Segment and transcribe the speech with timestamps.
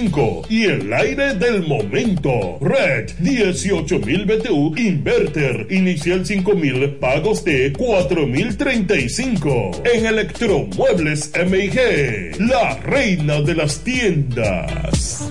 [0.00, 2.56] 5 y el aire del momento.
[2.62, 5.66] Red 18000 BTU Inverter.
[5.68, 9.82] Inicial 5000, pagos de 4035.
[9.92, 15.30] En Electromuebles MIG, la reina de las tiendas.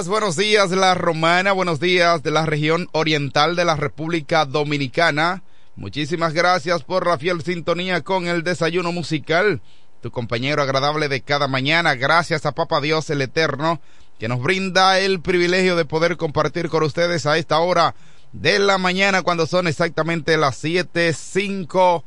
[0.00, 5.42] Buenos días la romana, buenos días de la región oriental de la República Dominicana.
[5.76, 9.60] Muchísimas gracias por la fiel sintonía con el desayuno musical.
[10.00, 13.82] Tu compañero agradable de cada mañana, gracias a Papa Dios el Eterno,
[14.18, 17.94] que nos brinda el privilegio de poder compartir con ustedes a esta hora
[18.32, 22.02] de la mañana cuando son exactamente las siete cinco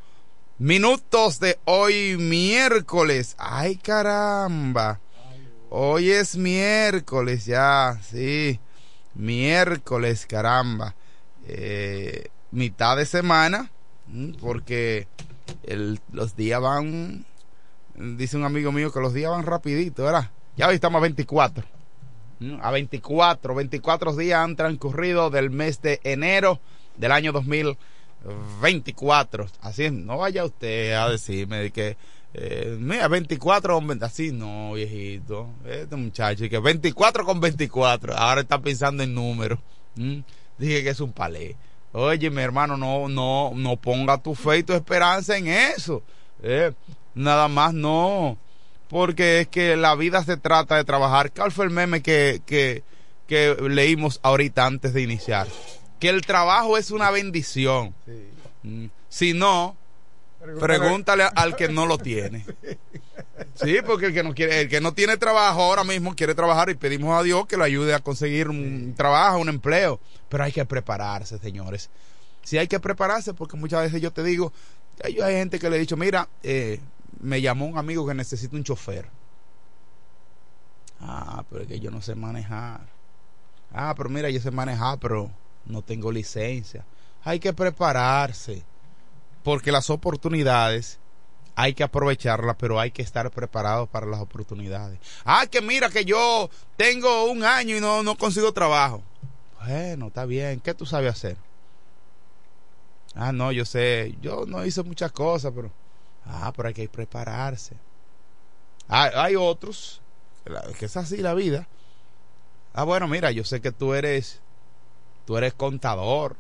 [0.58, 3.36] minutos de hoy miércoles.
[3.38, 5.00] Ay caramba.
[5.70, 8.60] Hoy es miércoles ya, sí.
[9.14, 10.96] Miércoles, caramba.
[11.48, 13.72] Eh, mitad de semana,
[14.40, 15.08] porque
[15.64, 17.26] el, los días van,
[17.96, 20.32] dice un amigo mío que los días van rapidito, ¿verdad?
[20.56, 21.64] Ya hoy estamos a 24.
[22.62, 26.60] A 24, 24 días han transcurrido del mes de enero
[26.98, 29.48] del año 2024.
[29.62, 31.98] Así es, no vaya usted a decirme que
[32.38, 35.50] eh, mira, 24 con así no, viejito.
[35.66, 38.16] Este muchacho, que 24 con 24.
[38.16, 39.60] Ahora está pensando en números.
[39.96, 41.56] Dije que es un palé.
[41.94, 46.04] Oye, mi hermano, no, no, no ponga tu fe y tu esperanza en eso.
[46.44, 46.74] Eh,
[47.14, 48.38] nada más no.
[48.90, 51.31] Porque es que la vida se trata de trabajar.
[51.31, 52.84] ¿Cuál fue el meme que, que,
[53.28, 55.48] que leímos ahorita antes de iniciar?
[56.02, 57.96] Que el trabajo es una bendición.
[58.64, 58.88] Mm.
[59.08, 59.78] Si no,
[60.59, 62.45] Pregúntale al que no lo tiene.
[63.56, 66.69] Sí, porque el que no quiere, el que no tiene trabajo ahora mismo quiere trabajar
[66.69, 70.00] y pedimos a Dios que lo ayude a conseguir un trabajo, un empleo.
[70.30, 71.89] Pero hay que prepararse, señores.
[72.44, 74.53] Sí hay que prepararse porque muchas veces yo te digo,
[75.03, 76.80] hay gente que le he dicho, mira, eh,
[77.19, 79.07] me llamó un amigo que necesita un chofer.
[81.00, 82.81] Ah, pero es que yo no sé manejar.
[83.74, 85.31] Ah, pero mira, yo sé manejar, pero
[85.65, 86.86] no tengo licencia.
[87.24, 88.63] Hay que prepararse
[89.45, 90.97] porque las oportunidades
[91.56, 95.00] hay que aprovecharlas, pero hay que estar preparados para las oportunidades.
[95.24, 99.03] Ah, que mira que yo tengo un año y no, no consigo trabajo.
[99.63, 100.59] Bueno, está bien.
[100.59, 101.38] ¿Qué tú sabes hacer?
[103.13, 105.71] Ah, no, yo sé, yo no hice muchas cosas, pero...
[106.25, 107.75] Ah, pero hay que prepararse.
[108.89, 110.01] Ah, hay otros,
[110.80, 111.68] que es así la vida.
[112.74, 114.42] Ah, bueno, mira, yo sé que tú eres,
[115.25, 116.36] tú eres contador,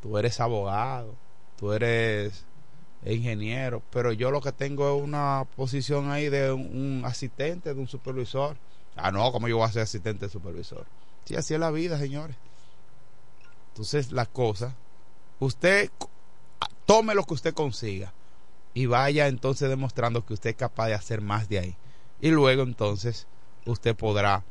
[0.00, 1.16] tú eres abogado,
[1.56, 2.44] tú eres
[3.04, 7.88] ingeniero, pero yo lo que tengo es una posición ahí de un, asistente, de un
[7.88, 8.56] supervisor.
[8.96, 10.86] Ah, no, como yo voy a ser asistente de supervisor?
[11.24, 12.36] Sí, así es la vida, señores.
[13.68, 14.74] Entonces, las cosas,
[15.38, 15.90] usted
[16.86, 18.12] tome lo que usted consiga
[18.72, 21.76] y vaya entonces demostrando que usted es capaz de hacer más de ahí.
[22.20, 23.26] Y luego entonces
[23.66, 24.44] usted podrá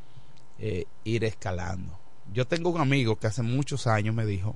[0.59, 1.97] eh, ir escalando.
[2.33, 4.55] Yo tengo un amigo que hace muchos años me dijo,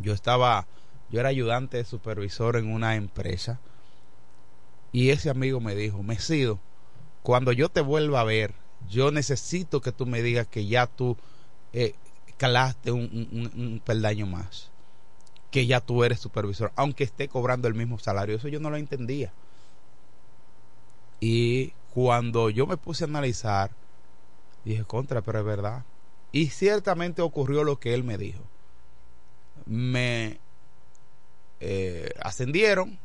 [0.00, 0.66] yo estaba
[1.12, 3.60] yo era ayudante de supervisor en una empresa
[4.92, 6.58] y ese amigo me dijo, Mesido,
[7.22, 8.54] cuando yo te vuelva a ver,
[8.88, 11.16] yo necesito que tú me digas que ya tú
[11.72, 11.94] eh,
[12.36, 14.70] calaste un, peldaño más,
[15.50, 18.36] que ya tú eres supervisor, aunque esté cobrando el mismo salario.
[18.36, 19.32] Eso yo no lo entendía.
[21.20, 23.70] Y cuando yo me puse a analizar,
[24.64, 25.84] dije, contra, pero es verdad.
[26.32, 28.42] Y ciertamente ocurrió lo que él me dijo.
[29.66, 30.41] Me
[31.64, 32.98] eh, ascendieron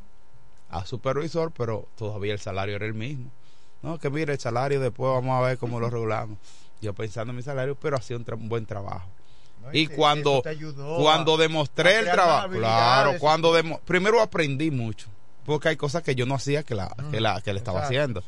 [0.69, 3.29] a supervisor, pero todavía el salario era el mismo.
[3.83, 6.39] No, que mire, el salario después vamos a ver cómo lo regulamos.
[6.81, 9.07] Yo pensando en mi salario, pero hacía un, buen trabajo.
[9.73, 10.43] y, cuando,
[10.97, 13.53] cuando demostré el trabajo, claro, cuando
[13.85, 15.07] primero aprendí mucho,
[15.45, 18.23] porque hay cosas que yo no hacía que la, que la que le estaba haciendo.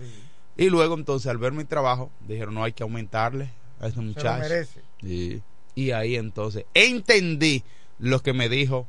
[0.58, 4.54] Y luego entonces al ver mi trabajo, dijeron, no hay que aumentarle a ese muchacho.
[5.02, 5.42] Y,
[5.74, 7.64] y ahí entonces entendí
[7.98, 8.86] lo que me dijo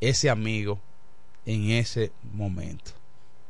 [0.00, 0.80] ese amigo
[1.46, 2.92] en ese momento.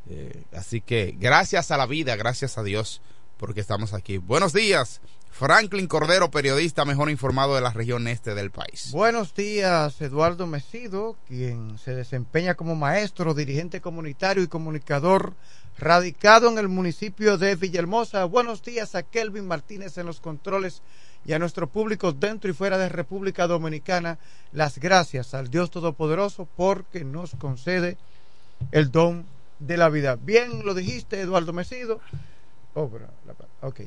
[0.08, 3.00] Eh, así que gracias a la vida, gracias a Dios,
[3.36, 4.18] porque estamos aquí.
[4.18, 8.90] Buenos días, Franklin Cordero, periodista mejor informado de la región este del país.
[8.92, 15.34] Buenos días, Eduardo Mesido, quien se desempeña como maestro, dirigente comunitario y comunicador
[15.78, 18.24] radicado en el municipio de Villahermosa.
[18.24, 20.82] Buenos días a Kelvin Martínez en los controles
[21.24, 24.18] y a nuestro público dentro y fuera de República Dominicana
[24.52, 27.98] las gracias al Dios Todopoderoso porque nos concede
[28.72, 29.26] el don
[29.58, 30.16] de la vida.
[30.16, 32.00] Bien lo dijiste, Eduardo Mesido.
[32.74, 32.90] Oh,
[33.60, 33.80] ok.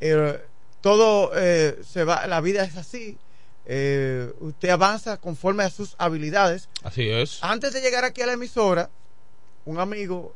[0.00, 0.40] Eh,
[0.80, 3.18] todo eh, se va, la vida es así.
[3.66, 6.68] Eh, usted avanza conforme a sus habilidades.
[6.82, 7.42] Así es.
[7.42, 8.90] Antes de llegar aquí a la emisora,
[9.64, 10.34] un amigo,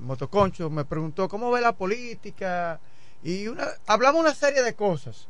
[0.00, 2.80] Motoconcho, me preguntó cómo ve la política
[3.22, 5.28] y una, hablamos una serie de cosas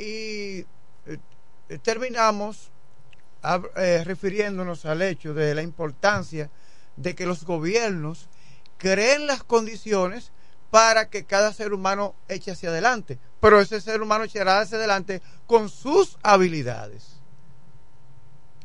[0.00, 0.64] y
[1.04, 1.18] eh,
[1.82, 2.70] terminamos
[3.76, 6.50] eh, refiriéndonos al hecho de la importancia
[6.96, 8.28] de que los gobiernos
[8.78, 10.32] creen las condiciones
[10.70, 13.18] para que cada ser humano eche hacia adelante.
[13.40, 17.20] Pero ese ser humano echará hacia adelante con sus habilidades.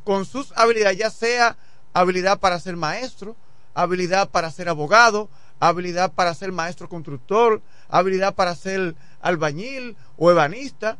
[0.05, 1.57] Con sus habilidades, ya sea
[1.93, 3.35] habilidad para ser maestro,
[3.73, 10.97] habilidad para ser abogado, habilidad para ser maestro constructor, habilidad para ser albañil o ebanista,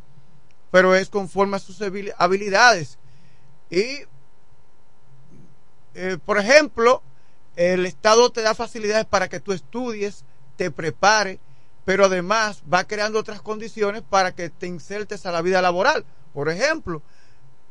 [0.76, 1.80] pero es conforme a sus
[2.18, 2.98] habilidades.
[3.70, 4.00] Y,
[5.94, 7.02] eh, por ejemplo,
[7.56, 11.40] el Estado te da facilidades para que tú estudies, te prepare,
[11.86, 16.04] pero además va creando otras condiciones para que te insertes a la vida laboral.
[16.34, 17.00] Por ejemplo,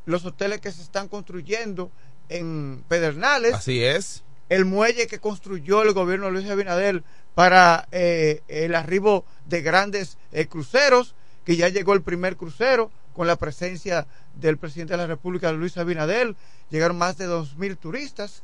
[0.06, 1.92] los hoteles que se están construyendo
[2.30, 3.54] en Pedernales.
[3.54, 4.24] Así es.
[4.50, 7.04] El muelle que construyó el gobierno de Luis Abinader
[7.36, 11.15] para eh, el arribo de grandes eh, cruceros,
[11.46, 15.78] que ya llegó el primer crucero con la presencia del presidente de la República, Luis
[15.78, 16.36] Abinader.
[16.70, 18.44] Llegaron más de dos mil turistas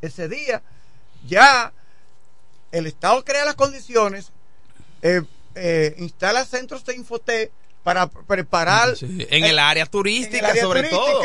[0.00, 0.62] ese día.
[1.26, 1.72] Ya
[2.72, 4.32] el Estado crea las condiciones,
[5.02, 5.22] eh,
[5.54, 11.22] eh, instala centros de infoté para preparar en el área turística sobre todo.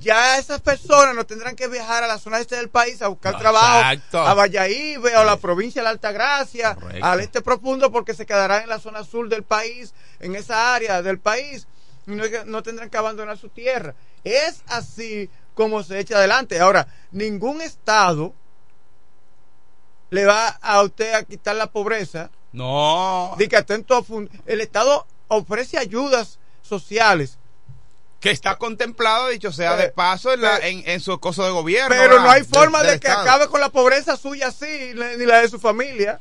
[0.00, 3.38] ya esas personas no tendrán que viajar a la zona este del país a buscar
[3.38, 3.98] trabajo.
[4.18, 8.64] a Valladolid o a la provincia de la Altagracia al este profundo porque se quedarán
[8.64, 11.66] en la zona sur del país en esa área del país
[12.06, 13.94] y no, no tendrán que abandonar su tierra.
[14.24, 16.58] Es así como se echa adelante.
[16.60, 18.34] Ahora ningún estado
[20.10, 22.30] le va a usted a quitar la pobreza.
[22.52, 23.34] No.
[23.38, 24.04] Dice que atento
[24.44, 27.38] el Estado ofrece ayudas sociales.
[28.20, 31.88] Que está contemplado, dicho sea de paso, en, la, en, su coso de gobierno.
[31.88, 35.48] Pero no hay forma de, que acabe con la pobreza suya así, ni la de
[35.48, 36.20] su familia.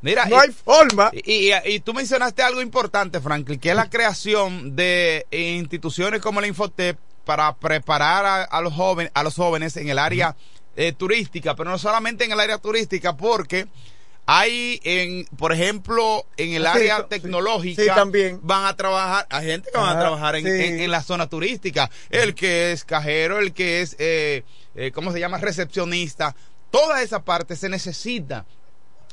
[0.00, 1.10] Mira, no hay forma.
[1.12, 6.46] Y, y, tú mencionaste algo importante, Franklin, que es la creación de instituciones como la
[6.46, 10.36] Infotep para preparar a, los jóvenes, a los jóvenes en el área
[10.76, 13.66] eh, turística, pero no solamente en el área turística, porque
[14.32, 18.38] hay en, por ejemplo, en el área tecnológica también.
[18.44, 22.70] van a trabajar, hay gente que van a trabajar en, la zona turística, el que
[22.70, 24.44] es cajero, el que es, eh,
[24.76, 25.38] eh, ¿cómo se llama?
[25.38, 26.36] Recepcionista,
[26.70, 28.46] toda esa parte se necesita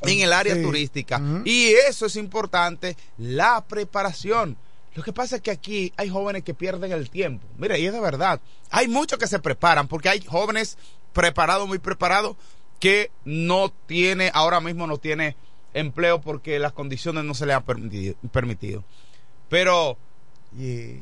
[0.04, 4.56] en el área turística y eso es importante, la preparación.
[4.94, 7.48] Lo que pasa es que aquí hay jóvenes que pierden el tiempo.
[7.58, 8.40] Mira, y es de verdad.
[8.70, 10.78] Hay muchos que se preparan porque hay jóvenes
[11.14, 12.38] preparado, muy preparado,
[12.80, 15.36] que no tiene, ahora mismo no tiene
[15.74, 18.84] empleo porque las condiciones no se le han permitido.
[19.50, 19.98] Pero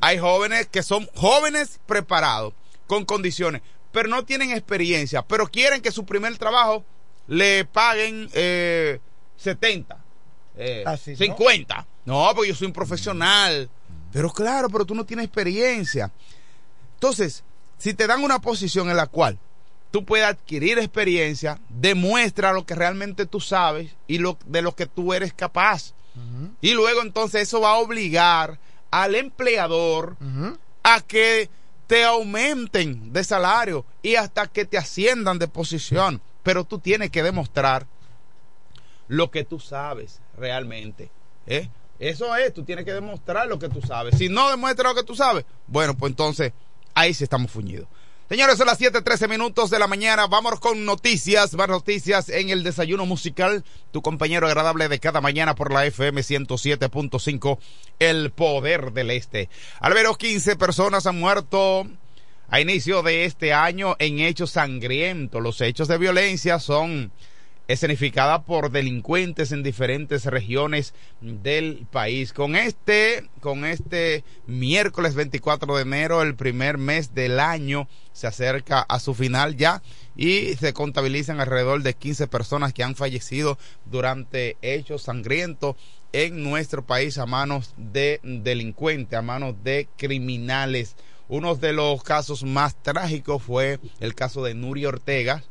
[0.02, 2.54] hay jóvenes que son jóvenes preparados,
[2.88, 6.84] con condiciones, pero no tienen experiencia, pero quieren que su primer trabajo
[7.28, 9.00] le paguen eh,
[9.38, 9.98] 70,
[10.58, 11.88] eh, 50.
[12.06, 12.30] ¿no?
[12.36, 13.70] porque yo soy un profesional.
[14.12, 16.12] Pero claro, pero tú no tienes experiencia.
[16.94, 17.44] Entonces,
[17.78, 19.38] si te dan una posición en la cual
[19.96, 24.88] tú puedes adquirir experiencia, demuestra lo que realmente tú sabes y lo, de lo que
[24.88, 25.94] tú eres capaz.
[26.60, 28.60] Y luego entonces eso va a obligar
[28.92, 30.18] al empleador
[30.84, 31.50] a que
[31.88, 36.22] te aumenten de salario y hasta que te asciendan de posición.
[36.44, 37.88] Pero tú tienes que demostrar
[39.08, 41.10] lo que tú sabes realmente.
[41.48, 41.70] ¿eh?
[42.00, 44.18] Eso es, tú tienes que demostrar lo que tú sabes.
[44.18, 46.52] Si no demuestras lo que tú sabes, bueno, pues entonces
[46.94, 47.88] ahí sí estamos fuñidos.
[48.28, 50.26] Señores, son las 7:13 minutos de la mañana.
[50.26, 53.64] Vamos con noticias, más noticias en el desayuno musical.
[53.92, 57.60] Tu compañero agradable de cada mañana por la FM 107.5,
[58.00, 59.48] El Poder del Este.
[59.80, 61.86] Al menos 15 personas han muerto
[62.50, 65.44] a inicio de este año en hechos sangrientos.
[65.44, 67.12] Los hechos de violencia son
[67.68, 72.34] escenificada por delincuentes en diferentes regiones del país.
[72.34, 78.82] Con este, con este miércoles 24 de enero, el primer mes del año se acerca
[78.82, 79.82] a su final ya
[80.16, 85.76] y se contabilizan alrededor de 15 personas que han fallecido durante hechos sangrientos
[86.14, 90.96] en nuestro país a manos de delincuentes, a manos de criminales.
[91.28, 95.44] Uno de los casos más trágicos fue el caso de Nuri Ortega,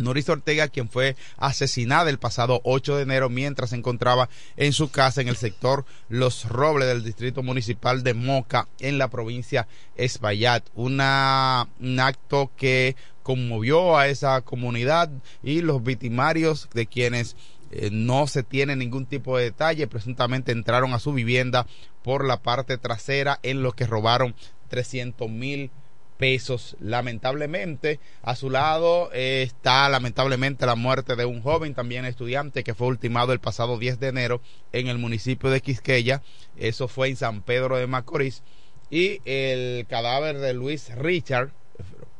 [0.00, 4.90] Noris Ortega, quien fue asesinada el pasado 8 de enero mientras se encontraba en su
[4.90, 10.64] casa en el sector Los Robles del distrito municipal de Moca en la provincia Espaillat.
[10.74, 15.10] Una, un acto que conmovió a esa comunidad
[15.42, 17.36] y los victimarios de quienes
[17.70, 21.66] eh, no se tiene ningún tipo de detalle, presuntamente entraron a su vivienda
[22.02, 24.34] por la parte trasera en lo que robaron
[24.68, 25.70] 300 mil
[26.20, 26.76] pesos.
[26.80, 32.74] Lamentablemente, a su lado eh, está lamentablemente la muerte de un joven también estudiante que
[32.74, 36.22] fue ultimado el pasado 10 de enero en el municipio de Quisqueya.
[36.58, 38.42] Eso fue en San Pedro de Macorís.
[38.90, 41.52] Y el cadáver de Luis Richard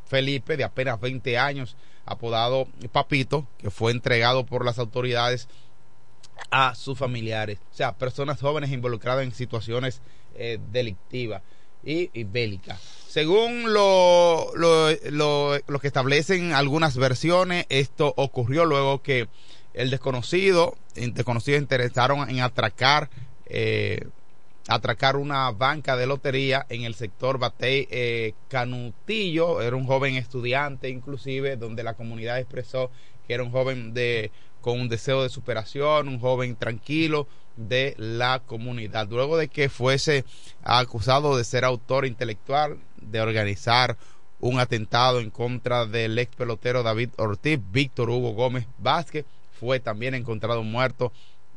[0.06, 1.76] Felipe, de apenas 20 años,
[2.06, 5.46] apodado Papito, que fue entregado por las autoridades
[6.50, 10.00] a sus familiares, o sea, personas jóvenes involucradas en situaciones
[10.36, 11.42] eh, delictivas
[11.84, 12.99] y, y bélicas.
[13.10, 19.26] Según lo, lo, lo, que establecen algunas versiones, esto ocurrió luego que
[19.74, 21.12] el desconocido, el
[21.56, 23.10] interesaron en atracar,
[23.46, 24.06] eh,
[24.68, 30.88] atracar una banca de lotería en el sector Batey eh, Canutillo, era un joven estudiante
[30.88, 32.92] inclusive, donde la comunidad expresó
[33.26, 37.26] que era un joven de con un deseo de superación, un joven tranquilo
[37.56, 39.08] de la comunidad.
[39.08, 40.24] Luego de que fuese
[40.62, 43.96] acusado de ser autor intelectual, de organizar
[44.40, 49.26] un atentado en contra del ex pelotero David Ortiz, Víctor Hugo Gómez Vázquez,
[49.58, 51.12] fue también encontrado muerto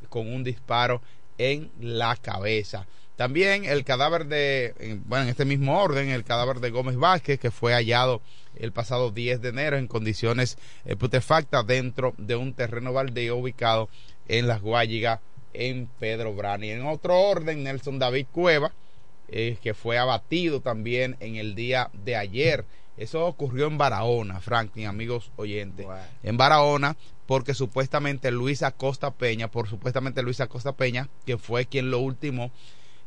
[0.10, 1.02] con un disparo
[1.38, 2.86] en la cabeza.
[3.16, 7.52] También el cadáver de, bueno, en este mismo orden, el cadáver de Gómez Vázquez, que
[7.52, 8.22] fue hallado
[8.56, 13.88] el pasado 10 de enero en condiciones eh, putefactas dentro de un terreno baldío ubicado
[14.28, 15.20] en Las Guayigas,
[15.54, 16.72] en Pedro Brani.
[16.72, 18.74] En otro orden, Nelson David Cueva,
[19.28, 22.66] eh, que fue abatido también en el día de ayer.
[22.98, 25.88] Eso ocurrió en Barahona, Franklin, amigos oyentes.
[26.22, 31.90] En Barahona, porque supuestamente Luis Acosta Peña, por supuestamente Luis Acosta Peña, que fue quien
[31.90, 32.52] lo último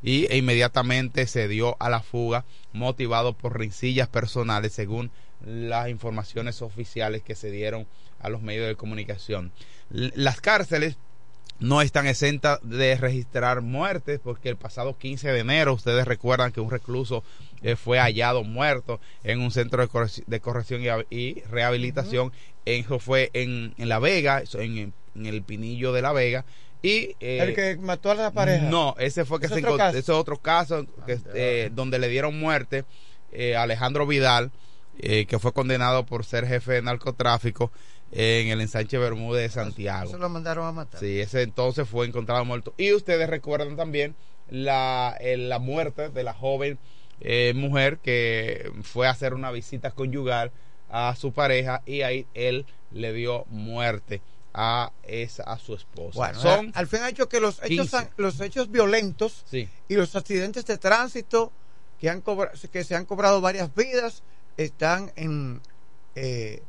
[0.02, 5.10] y e inmediatamente se dio a la fuga motivado por rencillas personales según
[5.44, 7.86] las informaciones oficiales que se dieron
[8.20, 9.52] a los medios de comunicación.
[9.90, 10.96] Las cárceles
[11.58, 16.60] no están exentas de registrar muertes porque el pasado 15 de enero ustedes recuerdan que
[16.60, 17.24] un recluso
[17.62, 22.32] eh, fue hallado muerto en un centro de, corrección, de corrección y, rehabilitación.
[22.64, 26.44] Eso fue en, en La Vega en, en, el Pinillo de La Vega
[26.82, 29.98] y, eh, el que mató a la pareja no ese fue que se encontró ese
[29.98, 32.84] es otro caso que, eh, donde le dieron muerte
[33.56, 34.50] a Alejandro Vidal
[34.98, 37.70] que fue condenado por ser jefe de narcotráfico
[38.16, 40.08] en el ensanche Bermúdez de Santiago.
[40.08, 40.98] Eso lo mandaron a matar.
[40.98, 42.72] Sí, ese entonces fue encontrado muerto.
[42.78, 44.14] Y ustedes recuerdan también
[44.48, 46.78] la, la muerte de la joven
[47.20, 50.50] eh, mujer que fue a hacer una visita conyugal
[50.90, 54.20] a su pareja y ahí él le dio muerte
[54.52, 56.16] a esa a su esposa.
[56.16, 60.64] Bueno, Son al fin ha hecho que los hechos los hechos violentos y los accidentes
[60.66, 61.52] de tránsito
[62.00, 62.22] que han
[62.72, 64.22] que se han cobrado varias vidas
[64.56, 65.60] están en
[66.14, 66.62] eh,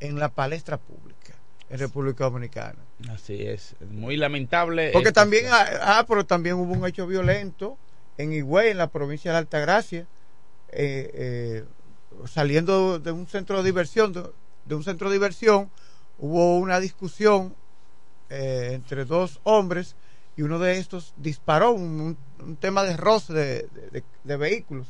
[0.00, 1.36] en la palestra pública
[1.68, 2.78] en República Dominicana.
[3.10, 4.90] Así es, muy lamentable.
[4.92, 7.76] Porque también, ah, ah, pero también hubo un hecho violento
[8.18, 10.06] en Higüey, en la provincia de Altagracia,
[10.70, 11.64] eh, eh,
[12.26, 15.70] saliendo de un centro de diversión, de, un centro de diversión,
[16.18, 17.54] hubo una discusión
[18.30, 19.96] eh, entre dos hombres
[20.36, 22.16] y uno de estos disparó un,
[22.60, 23.68] tema de roce
[24.24, 24.86] de vehículos.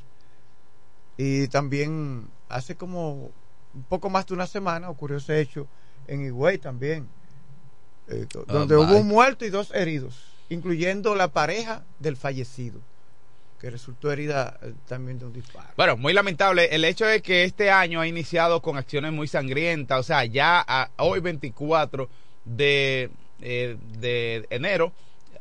[1.16, 3.30] Y también hace como
[3.76, 5.68] un poco más de una semana ocurrió ese hecho
[6.08, 7.06] en Higüey también,
[8.08, 12.80] eh, ah, donde hubo un muerto y dos heridos, incluyendo la pareja del fallecido
[13.60, 15.68] que resultó herida eh, también de un disparo.
[15.76, 16.74] Bueno, muy lamentable.
[16.74, 19.98] El hecho es que este año ha iniciado con acciones muy sangrientas.
[19.98, 22.08] O sea, ya a, hoy 24
[22.44, 23.10] de,
[23.40, 24.92] eh, de enero,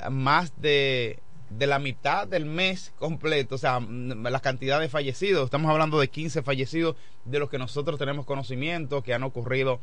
[0.09, 1.19] más de
[1.49, 6.07] de la mitad del mes completo, o sea, la cantidad de fallecidos, estamos hablando de
[6.07, 9.79] 15 fallecidos de los que nosotros tenemos conocimiento que han ocurrido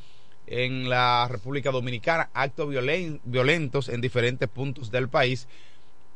[0.46, 2.68] en la República Dominicana, actos
[3.24, 5.48] violentos en diferentes puntos del país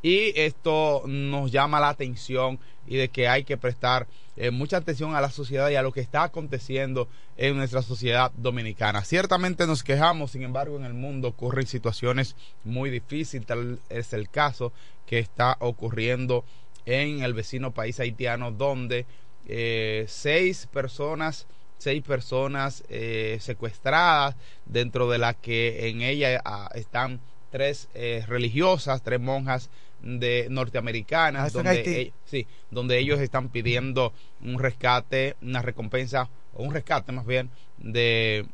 [0.01, 5.15] y esto nos llama la atención y de que hay que prestar eh, mucha atención
[5.15, 7.07] a la sociedad y a lo que está aconteciendo
[7.37, 9.03] en nuestra sociedad dominicana.
[9.03, 14.29] Ciertamente nos quejamos, sin embargo, en el mundo ocurren situaciones muy difíciles, tal es el
[14.29, 14.71] caso
[15.05, 16.45] que está ocurriendo
[16.85, 19.05] en el vecino país haitiano, donde
[19.47, 21.47] eh, seis personas
[21.79, 27.19] seis personas eh, secuestradas dentro de las que en ella ah, están
[27.51, 27.87] tres
[28.27, 29.69] religiosas, tres monjas
[30.01, 36.63] de norteamericanas ah, donde, e, sí, donde ellos están pidiendo un rescate, una recompensa o
[36.63, 38.45] un rescate más bien de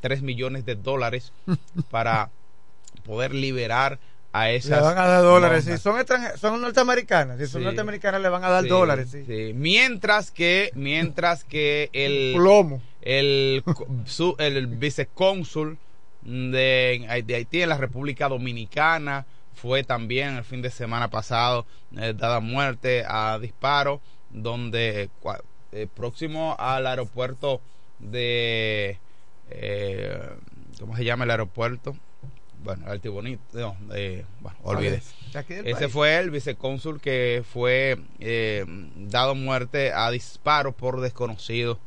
[0.00, 1.32] 3 millones de dólares
[1.90, 2.30] para
[3.04, 3.98] poder liberar
[4.32, 5.96] a esas le van a dar dólares si son
[6.40, 9.52] son norteamericanas si son norteamericanas le van a dar dólares sí.
[9.54, 12.80] mientras que mientras que el plomo.
[13.02, 13.62] el,
[14.38, 15.76] el vicecónsul
[16.22, 22.14] de, de Haití en la República Dominicana fue también el fin de semana pasado eh,
[22.16, 25.10] dada muerte a disparo donde
[25.72, 27.60] eh, próximo al aeropuerto
[27.98, 28.98] de
[29.50, 30.30] eh,
[30.80, 31.96] ¿cómo se llama el aeropuerto?
[32.64, 34.56] bueno, Altibonito, no, eh, bueno.
[35.64, 37.98] Ese fue el vicecónsul que fue
[38.96, 41.78] dado muerte a disparo por desconocidos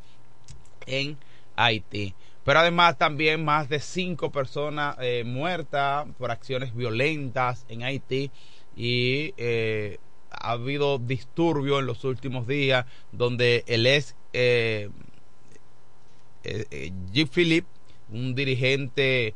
[0.86, 1.17] en
[1.56, 2.13] Haití.
[2.45, 8.31] Pero además también más de cinco personas eh, muertas por acciones violentas en Haití
[8.75, 9.97] y eh,
[10.29, 14.89] ha habido disturbio en los últimos días donde el ex eh,
[16.43, 17.27] eh, G.
[17.27, 17.65] Philip,
[18.10, 19.34] un dirigente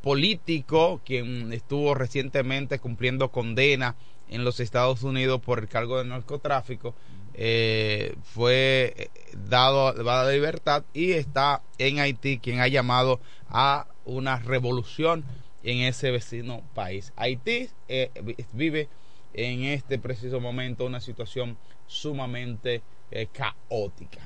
[0.00, 3.94] político quien estuvo recientemente cumpliendo condena
[4.28, 6.94] en los Estados Unidos por el cargo de narcotráfico,
[7.42, 9.08] eh, fue
[9.48, 15.24] dado, a la libertad y está en Haití, quien ha llamado a una revolución
[15.62, 17.14] en ese vecino país.
[17.16, 18.10] Haití eh,
[18.52, 18.90] vive
[19.32, 24.20] en este preciso momento una situación sumamente eh, caótica.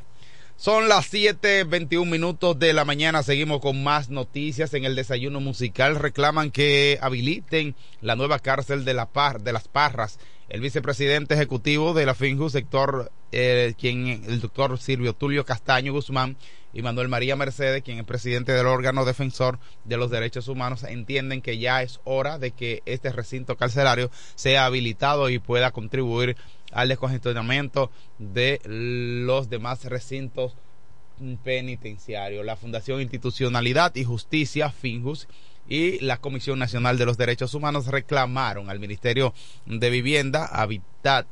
[0.57, 3.23] Son las 7:21 minutos de la mañana.
[3.23, 5.95] Seguimos con más noticias en el desayuno musical.
[5.95, 10.19] Reclaman que habiliten la nueva cárcel de, la Par, de las Parras.
[10.55, 16.37] El vicepresidente ejecutivo de la FINJU, sector, eh, quien, el doctor Silvio Tulio Castaño Guzmán
[16.73, 21.43] y Manuel María Mercedes, quien es presidente del órgano defensor de los derechos humanos, entienden
[21.43, 26.37] que ya es hora de que este recinto carcelario sea habilitado y pueda contribuir
[26.71, 27.91] al descongestionamiento
[28.21, 30.55] de los demás recintos
[31.43, 32.47] penitenciarios.
[32.47, 35.27] La Fundación Institucionalidad y Justicia, FINJUS,
[35.69, 39.35] y la Comisión Nacional de los Derechos Humanos reclamaron al Ministerio
[39.67, 41.27] de Vivienda, Habitat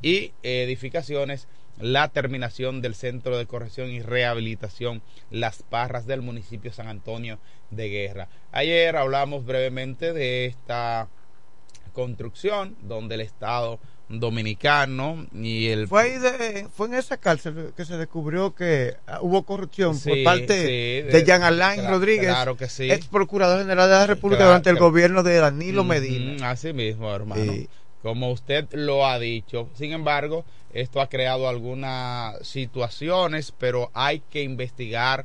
[0.00, 1.48] y Edificaciones
[1.78, 7.38] la terminación del Centro de Corrección y Rehabilitación Las Parras del municipio San Antonio
[7.70, 8.28] de Guerra.
[8.52, 11.08] Ayer hablamos brevemente de esta
[11.92, 17.84] construcción donde el Estado dominicano y el fue ahí de, fue en esa cárcel que
[17.84, 22.90] se descubrió que ah, hubo corrupción por parte de, Jean Alain Rodríguez claro que sí.
[22.90, 26.50] ex procurador general de la República durante el gobierno de Danilo Medina.
[26.50, 27.52] así mismo hermano.
[28.02, 34.42] Como usted lo ha dicho sin embargo esto ha creado algunas situaciones pero hay que
[34.42, 35.24] investigar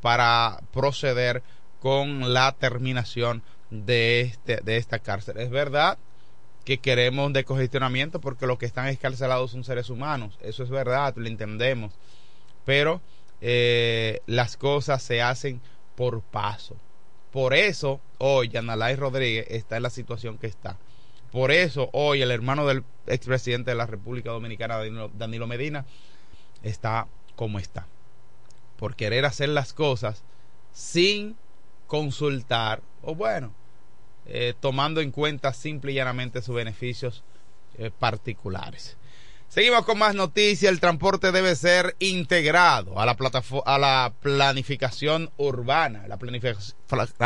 [0.00, 1.42] para proceder
[1.80, 5.38] con la terminación de este de esta cárcel.
[5.38, 5.98] Es verdad
[6.68, 10.38] que queremos de congestionamiento porque los que están escarcelados son seres humanos.
[10.42, 11.94] Eso es verdad, lo entendemos.
[12.66, 13.00] Pero
[13.40, 15.62] eh, las cosas se hacen
[15.96, 16.76] por paso.
[17.32, 20.76] Por eso hoy Yanalay Rodríguez está en la situación que está.
[21.32, 24.76] Por eso hoy el hermano del expresidente de la República Dominicana,
[25.14, 25.86] Danilo Medina,
[26.62, 27.86] está como está.
[28.76, 30.22] Por querer hacer las cosas
[30.74, 31.34] sin
[31.86, 33.54] consultar, o bueno,
[34.28, 37.24] eh, tomando en cuenta simple y llanamente sus beneficios
[37.78, 38.97] eh, particulares.
[39.48, 40.70] Seguimos con más noticias.
[40.70, 43.16] El transporte debe ser integrado a la,
[43.64, 46.04] a la planificación urbana.
[46.06, 46.18] La,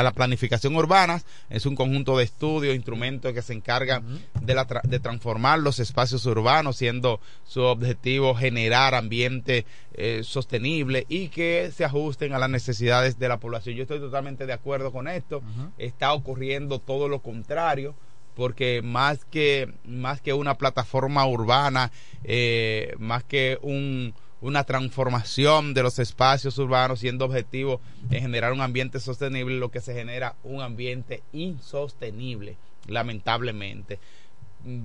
[0.03, 5.01] la planificación urbana es un conjunto de estudios, instrumentos que se encargan de, la de
[5.01, 12.35] transformar los espacios urbanos, siendo su objetivo generar ambiente eh, sostenible y que se ajusten
[12.35, 13.75] a las necesidades de la población.
[13.75, 15.43] Yo estoy totalmente de acuerdo con esto.
[15.77, 17.97] Está ocurriendo todo lo contrario
[18.35, 21.93] porque más que, más que una plataforma urbana,
[22.25, 28.61] eh, más que un, una transformación de los espacios urbanos siendo objetivo en generar un
[28.61, 33.99] ambiente sostenible, lo que se genera un ambiente insostenible, lamentablemente.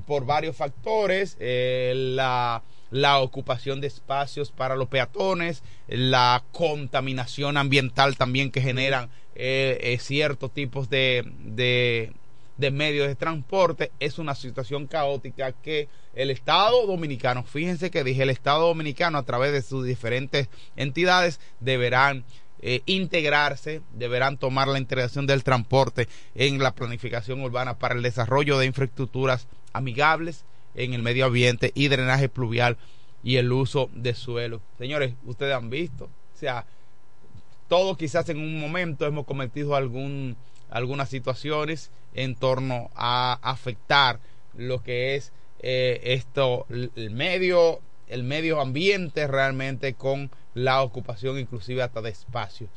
[0.06, 8.18] Por varios factores, eh, la, la ocupación de espacios para los peatones, la contaminación ambiental
[8.18, 12.12] también que generan eh, ciertos tipos de, de
[12.58, 18.24] de medios de transporte es una situación caótica que el Estado dominicano, fíjense que dije
[18.24, 22.26] el Estado dominicano a través de sus diferentes entidades deberán
[22.62, 28.58] eh, integrarse, deberán tomar la integración del transporte en la planificación urbana para el desarrollo
[28.58, 30.44] de infraestructuras amigables
[30.74, 32.78] en el medio ambiente y drenaje pluvial
[33.24, 34.62] y el uso de suelo.
[34.80, 36.66] Señores, ustedes han visto, o sea,
[37.68, 40.36] todos quizás en un momento hemos cometido algún
[40.70, 44.20] algunas situaciones en torno a afectar
[44.56, 51.84] lo que es eh, esto el medio el medio ambiente realmente con la ocupación inclusive
[51.84, 52.70] hasta de espacios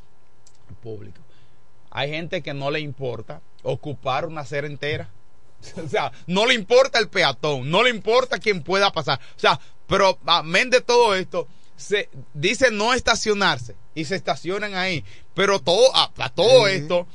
[0.82, 1.22] públicos.
[1.90, 5.10] Hay gente que no le importa ocupar una acera entera.
[5.84, 9.20] O sea no le importa el peatón no le importa quién pueda pasar.
[9.36, 15.04] O sea pero amén de todo esto se dice no estacionarse y se estacionan ahí.
[15.34, 17.06] Pero todo a, todo esto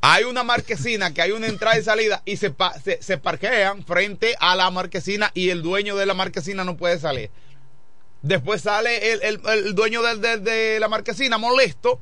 [0.00, 4.70] hay una marquesina que hay una entrada y salida y se, parquean frente a la
[4.70, 7.30] marquesina y el dueño de la marquesina no puede salir.
[8.22, 12.00] Después sale el, dueño de, la marquesina molesto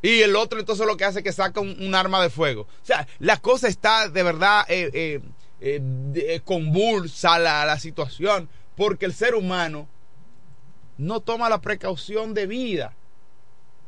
[0.00, 2.62] y el otro entonces lo que hace es que saca un, arma de fuego.
[2.62, 5.20] O sea, la cosa está de verdad eh,
[5.60, 5.80] eh,
[6.14, 9.86] eh, convulsa la, la situación porque el ser humano
[10.96, 12.96] no toma la precaución de vida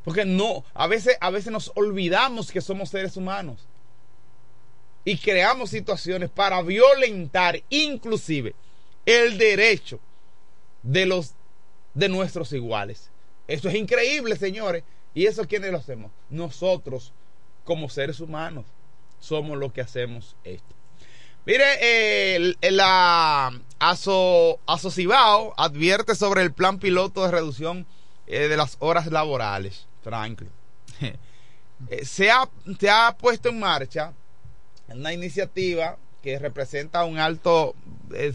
[0.04, 3.66] Porque no, a veces, a veces nos olvidamos que somos seres humanos
[5.04, 8.54] y creamos situaciones para violentar inclusive
[9.06, 10.00] el derecho
[10.82, 11.34] de los
[11.94, 13.10] de nuestros iguales.
[13.46, 14.82] Eso es increíble, señores.
[15.14, 16.10] ¿Y eso quiénes lo hacemos?
[16.28, 17.12] Nosotros,
[17.64, 18.64] como seres humanos,
[19.20, 20.74] somos los que hacemos esto.
[21.46, 27.86] Mire, eh, la ASO, Asocibao advierte sobre el plan piloto de reducción
[28.26, 29.86] eh, de las horas laborales.
[30.04, 30.50] Franklin.
[31.90, 34.12] Eh, se, ha, se ha puesto en marcha
[34.88, 37.74] una iniciativa que representa un alto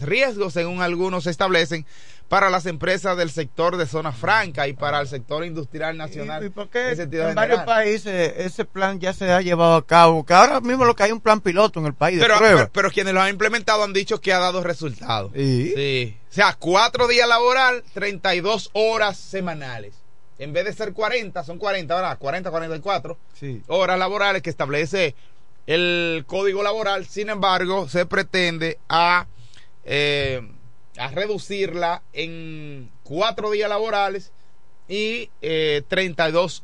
[0.00, 1.86] riesgo, según algunos establecen,
[2.30, 6.44] para las empresas del sector de zona franca y para el sector industrial nacional.
[6.44, 10.24] ¿Y, por qué en, varios países ese plan ya se ha llevado a cabo?
[10.24, 12.70] Que ahora mismo lo que hay un plan piloto en el país de pero, prueba.
[12.72, 15.32] Pero, quienes lo han implementado han dicho que ha dado resultados.
[15.34, 16.16] ¿Sí?
[16.30, 19.99] O sea, cuatro días laboral, 32 horas semanales.
[20.40, 22.18] En vez de ser 40, son 40, ¿verdad?
[22.18, 23.62] 40, 44 sí.
[23.68, 25.14] horas laborales que establece
[25.66, 27.06] el código laboral.
[27.06, 29.26] Sin embargo, se pretende a...
[29.84, 30.40] Eh,
[30.98, 34.32] a reducirla en cuatro días laborales
[34.86, 36.62] y eh, 32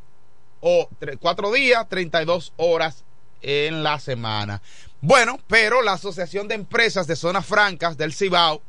[0.61, 0.89] o
[1.21, 3.05] cuatro días, 32 horas
[3.41, 4.61] en la semana.
[5.01, 8.61] Bueno, pero la Asociación de Empresas de Zonas Francas del Cibao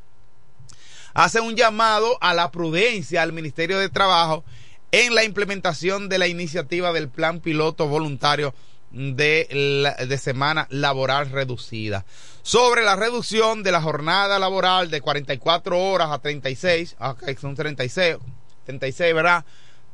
[1.13, 4.45] hace un llamado a la prudencia al Ministerio de Trabajo
[4.91, 8.53] en la implementación de la iniciativa del Plan Piloto Voluntario
[8.91, 12.05] de, de semana laboral reducida.
[12.41, 18.17] Sobre la reducción de la jornada laboral de 44 horas a 36, okay, son 36,
[18.65, 19.45] 36, ¿verdad?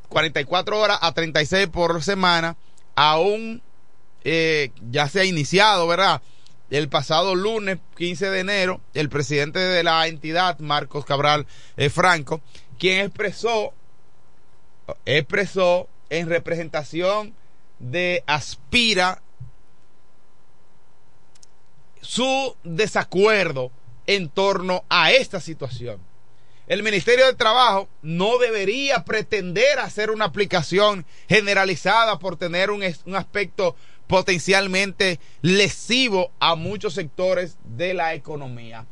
[0.09, 2.55] 44 horas a 36 por semana,
[2.95, 3.63] aún
[4.23, 6.21] eh, ya se ha iniciado, ¿verdad?
[6.69, 11.45] El pasado lunes 15 de enero, el presidente de la entidad, Marcos Cabral
[11.77, 12.41] eh, Franco,
[12.77, 13.73] quien expresó,
[15.05, 17.33] expresó en representación
[17.79, 19.21] de Aspira
[22.01, 23.71] su desacuerdo
[24.05, 25.99] en torno a esta situación.
[26.67, 33.15] El Ministerio de Trabajo no debería pretender hacer una aplicación generalizada por tener un, un,
[33.15, 33.75] aspecto
[34.07, 38.85] potencialmente lesivo a muchos sectores de la economía.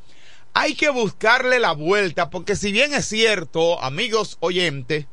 [0.54, 5.06] Hay que buscarle la vuelta porque si bien es cierto, amigos oyentes,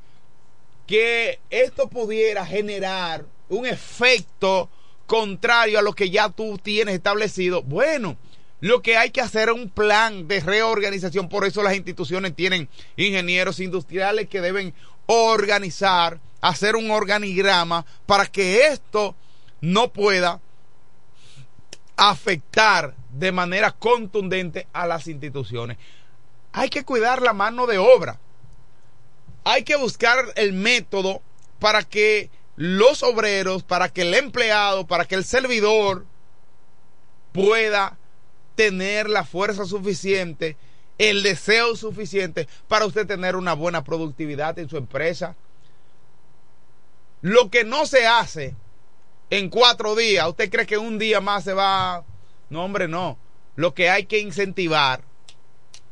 [0.88, 4.70] que esto pudiera generar un efecto
[5.06, 8.16] contrario a lo que ya tú tienes establecido, bueno,
[8.60, 11.28] lo que hay que hacer es un plan de reorganización.
[11.28, 14.74] Por eso las instituciones tienen ingenieros industriales que deben
[15.06, 19.14] organizar, hacer un organigrama para que esto
[19.60, 20.40] no pueda
[21.96, 25.76] afectar de manera contundente a las instituciones.
[26.52, 28.18] Hay que cuidar la mano de obra.
[29.50, 31.22] Hay que buscar el método
[31.58, 36.04] para que los obreros, para que el empleado, para que el servidor
[37.32, 37.96] pueda
[38.56, 40.58] tener la fuerza suficiente,
[40.98, 45.34] el deseo suficiente para usted tener una buena productividad en su empresa.
[47.22, 48.54] Lo que no se hace
[49.30, 52.04] en cuatro días, ¿usted cree que un día más se va?
[52.50, 53.16] No, hombre, no.
[53.56, 55.07] Lo que hay que incentivar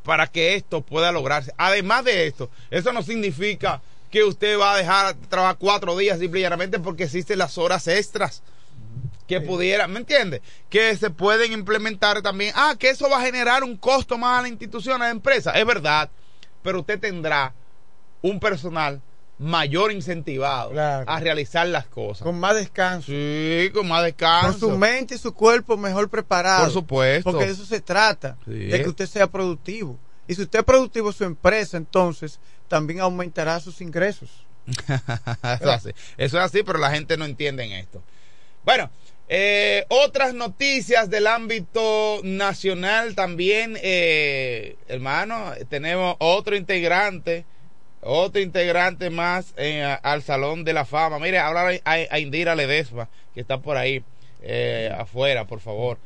[0.06, 1.52] para que esto pueda lograrse.
[1.58, 6.78] Además de esto, eso no significa que usted va a dejar trabajar cuatro días simplemente
[6.78, 8.42] porque existen las horas extras
[9.26, 10.40] que pudiera, ¿me entiende?
[10.70, 12.52] Que se pueden implementar también.
[12.54, 15.50] Ah, que eso va a generar un costo más a la institución, a la empresa.
[15.50, 16.08] Es verdad,
[16.62, 17.52] pero usted tendrá
[18.22, 19.02] un personal
[19.38, 22.22] mayor incentivado a realizar las cosas.
[22.22, 23.12] Con más descanso.
[23.12, 24.58] Sí, con más descanso.
[24.60, 26.64] Con su mente y su cuerpo mejor preparado.
[26.64, 27.30] Por supuesto.
[27.30, 29.98] Porque de eso se trata, de que usted sea productivo.
[30.28, 34.30] Y si usted es productivo su empresa, entonces también aumentará sus ingresos.
[34.66, 35.00] eso,
[35.42, 35.90] es así.
[36.16, 38.02] eso es así, pero la gente no entiende en esto.
[38.64, 38.90] Bueno,
[39.28, 47.44] eh, otras noticias del ámbito nacional también, eh, hermano, tenemos otro integrante,
[48.06, 51.18] otro integrante más eh, al Salón de la Fama.
[51.18, 54.02] Mire, habla a, Indira Ledesma, que está por ahí
[54.98, 55.98] afuera, por favor.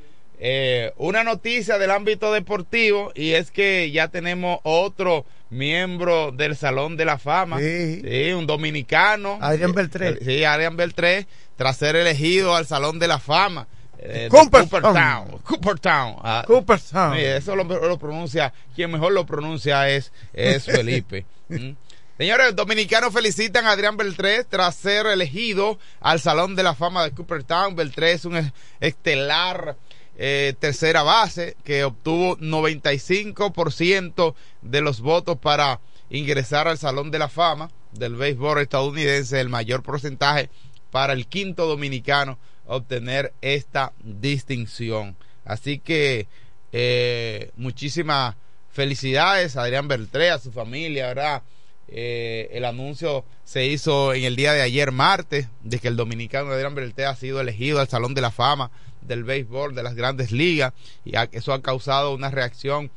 [0.43, 6.97] Eh, una noticia del ámbito deportivo y es que ya tenemos otro miembro del Salón
[6.97, 8.33] de la Fama, sí.
[8.35, 9.37] un dominicano.
[9.43, 10.17] Adrián Beltré.
[10.25, 13.67] Sí, Adrián Beltré, tras ser elegido al Salón de la Fama.
[13.99, 15.43] Eh, Cooperstown.
[15.45, 16.17] Cooperstown.
[16.23, 17.19] Ah, Cooperstown.
[17.19, 21.27] eso lo, pronuncia, quien mejor lo pronuncia es, es Felipe.
[21.51, 21.73] ¿Mm?
[22.21, 27.13] Señores, dominicanos felicitan a Adrián Beltré tras ser elegido al Salón de la Fama de
[27.13, 27.75] Cooperstown.
[27.75, 29.79] Beltré es un estelar
[30.19, 35.81] eh, tercera base que obtuvo 95% de los votos para
[36.11, 37.71] ingresar al Salón de la Fama.
[37.93, 40.51] del béisbol estadounidense, el mayor porcentaje
[40.91, 45.17] para el quinto dominicano obtener esta distinción.
[45.47, 46.29] Así que
[46.71, 48.37] eh, muchísimas
[48.71, 51.43] felicidades a Adrián Beltré, a su familia, ¿verdad?
[51.92, 56.50] Eh, el anuncio se hizo en el día de ayer, martes, de que el dominicano
[56.50, 58.70] Adrián Beltré ha sido elegido al Salón de la Fama
[59.03, 60.72] del béisbol de las grandes ligas
[61.05, 62.90] y eso ha causado una reacción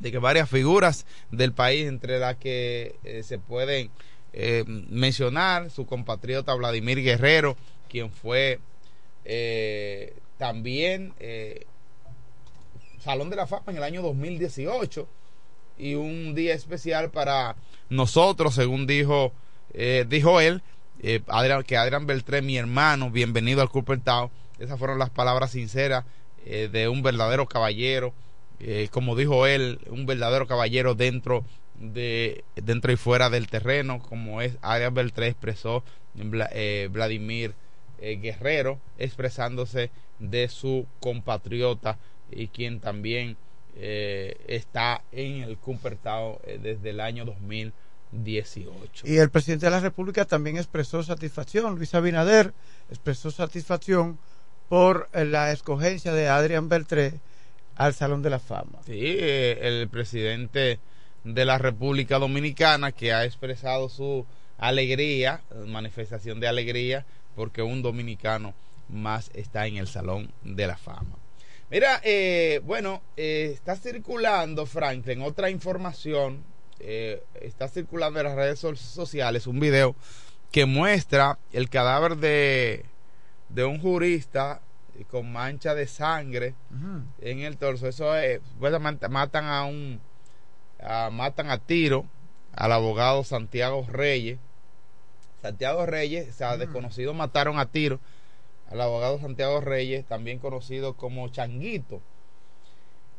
[0.00, 3.90] de que varias figuras del país, entre las que eh, se pueden
[4.32, 7.56] eh, mencionar, su compatriota Vladimir Guerrero,
[7.88, 8.60] quien fue
[9.24, 11.12] eh, también
[12.98, 15.06] Salón de la Fama en el año 2018
[15.80, 17.56] y un día especial para
[17.88, 19.32] nosotros, según dijo,
[20.08, 20.62] dijo él,
[21.26, 24.30] Adrián, que Adrián Beltré, mi hermano, bienvenido al Cupertao.
[24.58, 26.04] Esas fueron las palabras sinceras
[26.44, 28.12] de un verdadero caballero
[28.60, 31.44] eh, como dijo él, un verdadero caballero dentro
[31.78, 35.82] de dentro y fuera del terreno, como es Arias Beltré expresó
[36.52, 37.54] eh, Vladimir
[38.00, 41.98] eh, Guerrero, expresándose de su compatriota
[42.30, 43.38] y quien también
[43.76, 49.06] está en el Cumpertao desde el año 2018.
[49.06, 52.52] Y el presidente de la República también expresó satisfacción, Luis Abinader
[52.90, 54.18] expresó satisfacción
[54.68, 57.14] por la escogencia de Adrián Beltré
[57.74, 58.78] al Salón de la Fama.
[58.86, 60.78] Sí, eh, el presidente
[61.24, 64.26] de la República Dominicana que ha expresado su
[64.58, 67.04] alegría, manifestación de alegría,
[67.34, 68.54] porque un dominicano
[68.88, 71.16] más está en el Salón de la Fama.
[71.70, 76.42] Mira, eh, bueno, eh, está circulando, Franklin, otra información,
[76.80, 79.94] está circulando en las redes sociales un video
[80.50, 82.86] que muestra el cadáver de,
[83.50, 84.62] de un jurista
[85.10, 86.54] con mancha de sangre
[87.20, 87.86] en el torso.
[87.86, 90.00] Eso es, pues, matan a un,
[91.12, 92.06] matan a tiro
[92.52, 94.38] al abogado Santiago Reyes.
[95.42, 98.00] Santiago Reyes, o sea, desconocidos mataron a tiro
[98.70, 102.00] al abogado Santiago Reyes, también conocido como Changuito.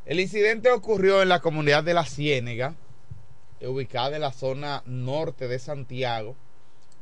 [0.05, 2.75] El incidente ocurrió en la comunidad de La Ciénega,
[3.61, 6.35] ubicada en la zona norte de Santiago.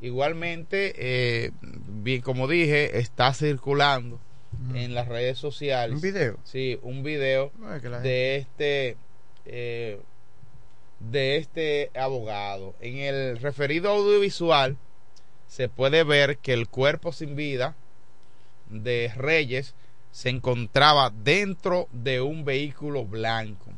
[0.02, 4.20] Igualmente, eh, bien como dije, está circulando
[4.74, 5.96] en las redes sociales.
[5.96, 6.38] ¿Un video?
[6.44, 7.52] Sí, un video
[8.02, 8.98] de este
[9.46, 10.02] eh,
[11.00, 12.76] de este abogado.
[12.82, 14.78] En el referido audiovisual
[15.48, 17.76] se puede ver que el cuerpo sin vida
[18.70, 19.76] de Reyes
[20.12, 23.72] se encontraba dentro de un vehículo blanco,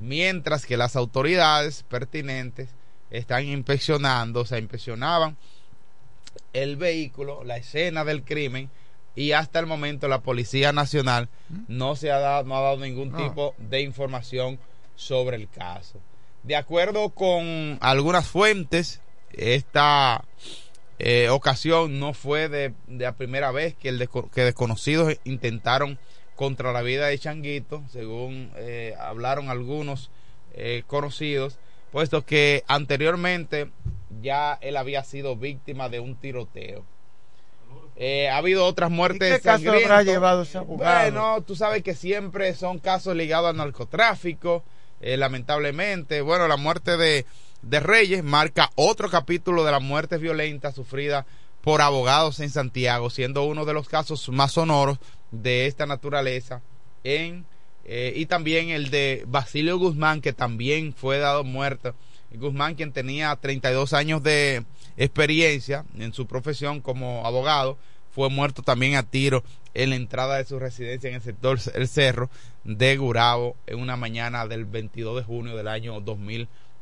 [0.00, 2.70] mientras que las autoridades pertinentes
[3.10, 5.36] están inspeccionando, o sea, inspeccionaban
[6.52, 8.70] el vehículo, la escena del crimen,
[9.16, 11.28] y hasta el momento la Policía Nacional
[11.68, 14.58] no se ha dado, no ha dado ningún tipo de información
[14.96, 16.00] sobre el caso.
[16.42, 19.00] De acuerdo con algunas fuentes,
[19.32, 20.24] esta
[20.98, 25.98] eh, ocasión no fue de, la primera vez que, el que desconocidos intentaron
[26.34, 30.10] contra la vida de Changuito, según eh, hablaron algunos
[30.54, 31.58] eh, conocidos,
[31.92, 33.70] puesto que anteriormente
[34.20, 36.84] ya él había sido víctima de un tiroteo.
[37.96, 39.30] Eh, ha habido otras muertes.
[39.30, 41.10] ¿Y qué caso habrá llevado ese abogado?
[41.10, 44.64] Bueno, tú sabes que siempre son casos ligados al narcotráfico,
[45.00, 46.20] eh, lamentablemente.
[46.20, 47.24] Bueno, la muerte de,
[47.68, 51.24] de Reyes marca otro capítulo de las muertes violentas sufridas
[51.62, 54.98] por abogados en Santiago, siendo uno de los casos más sonoros
[55.30, 56.60] de esta naturaleza
[57.04, 57.46] en
[57.86, 61.94] eh, y también el de Basilio Guzmán que también fue dado muerto.
[62.32, 64.64] Guzmán quien tenía 32 años de
[64.96, 67.78] experiencia en su profesión como abogado,
[68.10, 69.42] fue muerto también a tiro
[69.74, 72.30] en la entrada de su residencia en el sector El Cerro
[72.64, 76.00] de Gurabo en una mañana del 22 de junio del año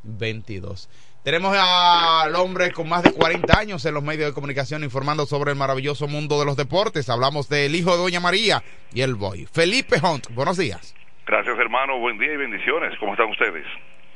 [0.02, 0.88] 2022.
[1.24, 5.52] Tenemos al hombre con más de 40 años en los medios de comunicación informando sobre
[5.52, 7.08] el maravilloso mundo de los deportes.
[7.08, 9.46] Hablamos del hijo de Doña María y el boy.
[9.52, 10.94] Felipe Hunt, buenos días.
[11.24, 12.98] Gracias hermano, buen día y bendiciones.
[12.98, 13.64] ¿Cómo están ustedes?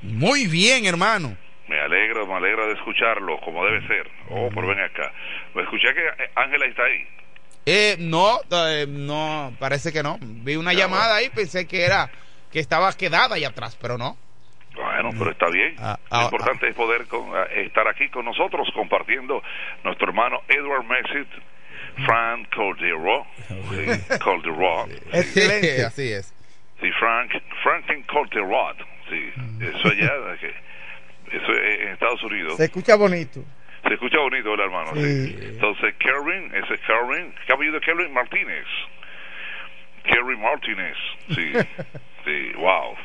[0.03, 1.37] Muy bien hermano.
[1.69, 4.11] Me alegro, me alegra de escucharlo como debe ser.
[4.31, 5.13] Oh, pero ven acá.
[5.55, 7.07] Me escuché que eh, Ángela está ahí.
[7.67, 10.19] Eh, no, eh, no, parece que no.
[10.21, 12.11] Vi una llamada ahí, pensé que era
[12.53, 14.17] que estaba quedada ahí atrás, pero no.
[15.07, 15.77] Bueno, pero está bien.
[15.79, 16.69] Ah, Lo ah, importante ah.
[16.71, 17.07] es poder
[17.57, 19.43] estar aquí con nosotros compartiendo
[19.85, 21.29] nuestro hermano Edward Messit,
[22.05, 23.25] Frank Calderon.
[23.49, 26.35] Sí, Excelente, así es.
[26.81, 27.33] Sí, Frank,
[27.63, 28.77] Franklin Calderon.
[29.09, 30.13] Sí, eso ya
[31.33, 32.57] eso es en Estados Unidos.
[32.57, 33.45] Se escucha bonito.
[33.87, 34.95] Se escucha bonito, el hermano?
[34.95, 35.37] Sí.
[35.41, 38.67] Entonces, Kevin, ese es Kevin, ¿qué de Kevin Martínez?
[40.05, 40.97] Kevin Martínez,
[41.29, 41.53] sí.
[42.25, 42.97] sí, wow.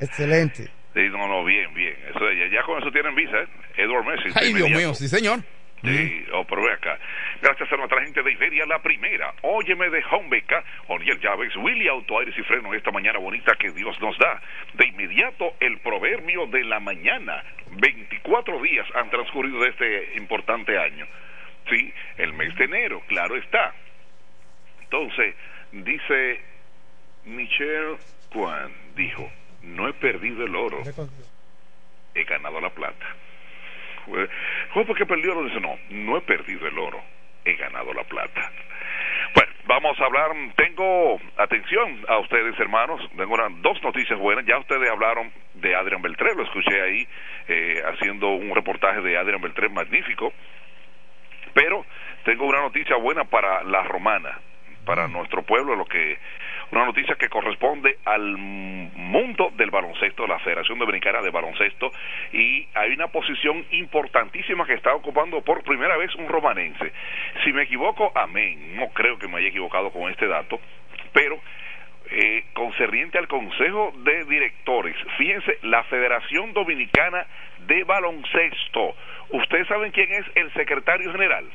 [0.00, 0.77] Excelente.
[0.98, 1.94] Sí, no, no, bien, bien.
[2.10, 3.46] Eso ya, ya con eso tienen visa, ¿eh?
[3.76, 4.30] Edward Messi.
[4.34, 5.38] Ay, Dios mío, sí, señor.
[5.84, 6.98] Sí, oh, pero ve acá.
[7.40, 9.32] Gracias a nuestra gente de Iberia, la primera.
[9.42, 13.96] Óyeme de Homebeca, Oriel Llaves, Willy Auto Aires y Freno, esta mañana bonita que Dios
[14.00, 14.42] nos da.
[14.74, 17.44] De inmediato, el proverbio de la mañana.
[17.80, 21.06] 24 días han transcurrido de este importante año.
[21.70, 23.72] Sí, el mes de enero, claro está.
[24.80, 25.36] Entonces,
[25.70, 26.40] dice
[27.24, 27.98] Michel
[28.32, 29.30] Juan, dijo,
[29.68, 30.82] no he perdido el oro,
[32.14, 33.06] he ganado la plata.
[34.72, 35.48] ¿Cómo porque perdió el oro?
[35.48, 37.02] Dice, no, no he perdido el oro,
[37.44, 38.50] he ganado la plata.
[39.34, 44.88] Bueno, vamos a hablar, tengo atención a ustedes hermanos, tengo dos noticias buenas, ya ustedes
[44.90, 47.06] hablaron de Adrián Beltré, lo escuché ahí
[47.48, 50.32] eh, haciendo un reportaje de Adrián Beltré magnífico,
[51.52, 51.84] pero
[52.24, 54.38] tengo una noticia buena para la romana,
[54.86, 56.18] para nuestro pueblo, lo que
[56.70, 61.90] una noticia que corresponde al mundo del baloncesto, la Federación Dominicana de Baloncesto,
[62.32, 66.92] y hay una posición importantísima que está ocupando por primera vez un romanense.
[67.44, 70.60] Si me equivoco, amén, no creo que me haya equivocado con este dato,
[71.12, 71.40] pero
[72.10, 77.26] eh, concerniente al Consejo de Directores, fíjense, la Federación Dominicana
[77.66, 78.94] de Baloncesto,
[79.30, 81.46] ¿ustedes saben quién es el secretario general?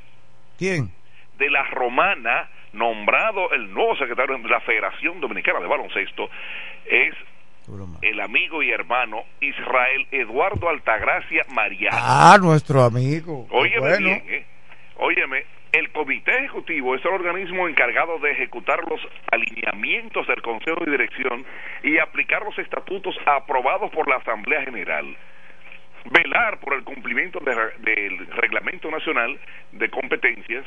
[0.57, 0.91] ¿Quién?
[1.37, 6.29] De la romana nombrado el nuevo secretario de la Federación Dominicana de Baloncesto
[6.85, 7.13] es
[8.01, 11.97] el amigo y hermano Israel Eduardo Altagracia Mariano.
[11.97, 13.47] Ah, nuestro amigo.
[13.51, 14.45] Óyeme bien, ¿eh?
[14.97, 18.99] Óyeme, el Comité Ejecutivo es el organismo encargado de ejecutar los
[19.31, 21.45] alineamientos del Consejo de Dirección
[21.83, 25.17] y aplicar los estatutos aprobados por la Asamblea General.
[26.11, 29.39] Velar por el cumplimiento del Reglamento Nacional
[29.71, 30.65] de Competencias,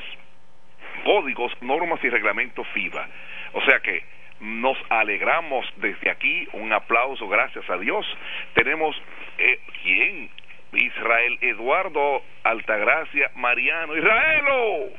[1.04, 3.08] códigos, normas y reglamentos FIBA.
[3.52, 4.02] O sea que
[4.40, 8.06] nos alegramos desde aquí, un aplauso, gracias a Dios.
[8.54, 9.00] Tenemos,
[9.38, 10.30] eh, ¿quién?
[10.72, 13.96] Israel Eduardo Altagracia Mariano.
[13.96, 14.90] Israelo,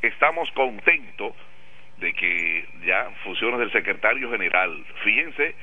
[0.00, 1.34] estamos contentos
[1.98, 5.54] de que ya funciones del secretario general, fíjense,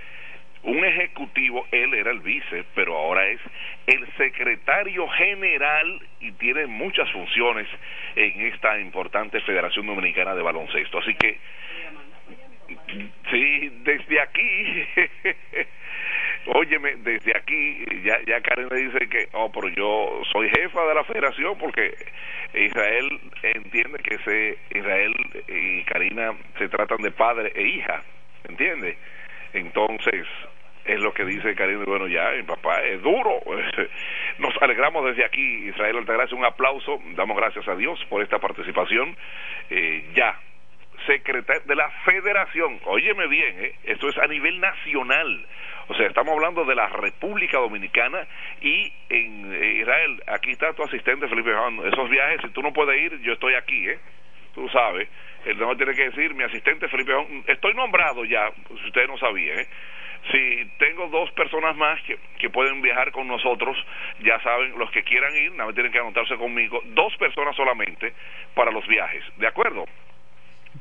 [0.63, 3.39] un ejecutivo, él era el vice, pero ahora es
[3.87, 7.67] el secretario general y tiene muchas funciones
[8.15, 10.99] en esta importante Federación Dominicana de Baloncesto.
[10.99, 11.37] Así que,
[13.31, 14.85] sí, desde aquí,
[16.47, 20.95] óyeme, desde aquí, ya, ya Karen me dice que, oh, pero yo soy jefa de
[20.95, 21.93] la federación porque
[22.53, 25.15] Israel entiende que se, Israel
[25.47, 28.03] y Karina se tratan de padre e hija,
[28.47, 28.97] ¿entiende?
[29.53, 30.27] Entonces,
[30.89, 33.39] es lo que dice Karim, bueno, ya, mi papá es duro.
[34.39, 39.15] Nos alegramos desde aquí, Israel Altagracia, un aplauso, damos gracias a Dios por esta participación.
[39.69, 40.39] Eh, ya,
[41.05, 45.45] secretario de la federación, óyeme bien, eh, esto es a nivel nacional.
[45.89, 48.27] O sea, estamos hablando de la República Dominicana
[48.61, 51.81] y en eh, Israel, aquí está tu asistente Felipe Juan.
[51.85, 53.99] Esos viajes, si tú no puedes ir, yo estoy aquí, ¿eh?
[54.55, 55.07] Tú sabes.
[55.45, 57.13] El no tiene que decir, mi asistente Felipe
[57.47, 59.67] estoy nombrado ya, si ustedes no sabían, ¿eh?
[60.31, 63.77] Si tengo dos personas más que, que pueden viajar con nosotros,
[64.19, 68.13] ya saben, los que quieran ir, nada más tienen que anotarse conmigo, dos personas solamente
[68.53, 69.85] para los viajes, ¿de acuerdo?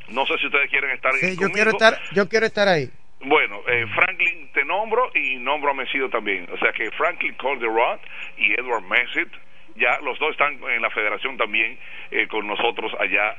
[0.09, 2.89] No sé si ustedes quieren estar sí, yo quiero estar, yo quiero estar ahí.
[3.21, 6.47] Bueno, eh, Franklin te nombro y nombro a Mesido también.
[6.53, 7.99] O sea que Franklin Calderón
[8.37, 9.29] y Edward Messit,
[9.77, 11.79] ya los dos están en la federación también
[12.11, 13.37] eh, con nosotros allá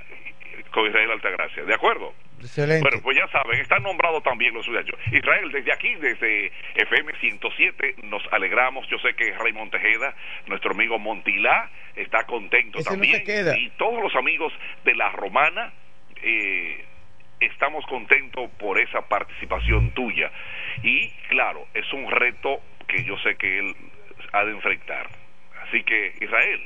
[0.72, 1.64] con Israel Altagracia.
[1.64, 2.14] ¿De acuerdo?
[2.40, 2.82] Excelente.
[2.82, 4.86] Bueno, pues ya saben, están nombrados también los suyos.
[5.12, 8.88] Israel, desde aquí, desde FM 107, nos alegramos.
[8.88, 10.16] Yo sé que Raymond Tejeda,
[10.48, 13.24] nuestro amigo Montilá, está contento también.
[13.58, 14.54] Y todos los amigos
[14.86, 15.74] de la Romana,
[16.22, 16.86] eh,
[17.40, 20.32] estamos contentos por esa participación tuya.
[20.84, 23.76] Y claro, es un reto que yo sé que él
[24.34, 25.08] ha de enfrentar.
[25.68, 26.62] Así que Israel,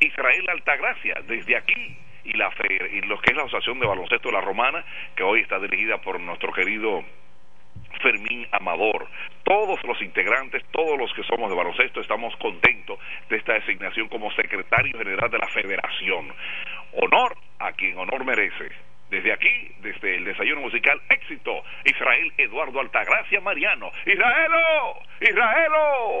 [0.00, 1.96] Israel Altagracia, desde aquí
[2.26, 2.50] y la
[2.92, 5.98] y lo que es la Asociación de Baloncesto de la Romana, que hoy está dirigida
[5.98, 7.04] por nuestro querido
[8.02, 9.06] Fermín Amador.
[9.44, 12.98] Todos los integrantes, todos los que somos de baloncesto, estamos contentos
[13.28, 16.32] de esta designación como secretario general de la federación.
[16.92, 18.70] Honor a quien honor merece.
[19.10, 21.62] Desde aquí, desde el desayuno musical, éxito.
[21.84, 23.92] Israel Eduardo Altagracia Mariano.
[24.04, 26.14] Israelo, Israelo.